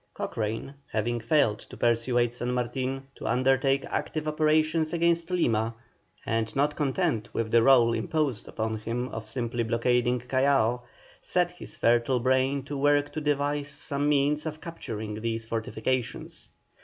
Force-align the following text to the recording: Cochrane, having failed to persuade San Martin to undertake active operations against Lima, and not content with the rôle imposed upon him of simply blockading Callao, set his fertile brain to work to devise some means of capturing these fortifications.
Cochrane, 0.15 0.73
having 0.91 1.19
failed 1.19 1.59
to 1.59 1.77
persuade 1.77 2.33
San 2.33 2.53
Martin 2.55 3.03
to 3.13 3.27
undertake 3.27 3.85
active 3.85 4.27
operations 4.27 4.93
against 4.93 5.29
Lima, 5.29 5.75
and 6.25 6.55
not 6.55 6.75
content 6.75 7.31
with 7.33 7.51
the 7.51 7.59
rôle 7.59 7.95
imposed 7.95 8.47
upon 8.47 8.77
him 8.79 9.09
of 9.09 9.27
simply 9.27 9.61
blockading 9.61 10.17
Callao, 10.19 10.81
set 11.21 11.51
his 11.51 11.77
fertile 11.77 12.19
brain 12.19 12.63
to 12.63 12.75
work 12.75 13.13
to 13.13 13.21
devise 13.21 13.69
some 13.69 14.09
means 14.09 14.47
of 14.47 14.59
capturing 14.59 15.21
these 15.21 15.45
fortifications. 15.45 16.49